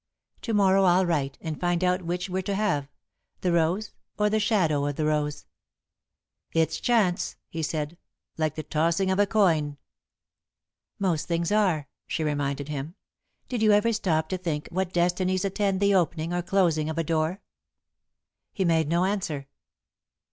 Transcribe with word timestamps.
To 0.41 0.53
morrow 0.55 0.85
I'll 0.85 1.05
write, 1.05 1.37
and 1.41 1.59
find 1.59 1.83
out 1.83 2.01
which 2.01 2.27
we're 2.27 2.41
to 2.41 2.55
have 2.55 2.87
the 3.41 3.51
rose, 3.51 3.91
or 4.17 4.31
the 4.31 4.39
shadow 4.39 4.83
of 4.87 4.95
the 4.95 5.05
rose." 5.05 5.45
"It's 6.53 6.79
chance," 6.79 7.35
he 7.49 7.61
said, 7.61 7.99
"like 8.35 8.55
the 8.55 8.63
tossing 8.63 9.11
of 9.11 9.19
a 9.19 9.27
coin." 9.27 9.77
"Most 10.97 11.27
things 11.27 11.51
are," 11.51 11.87
she 12.07 12.23
reminded 12.23 12.67
him. 12.67 12.95
"Did 13.47 13.61
you 13.61 13.73
ever 13.73 13.93
stop 13.93 14.27
to 14.29 14.39
think 14.39 14.67
what 14.71 14.91
destinies 14.91 15.45
attend 15.45 15.79
the 15.79 15.93
opening 15.93 16.33
or 16.33 16.41
closing 16.41 16.89
of 16.89 16.97
a 16.97 17.03
door?" 17.03 17.39
He 18.53 18.65
made 18.65 18.89
no 18.89 19.05
answer. 19.05 19.45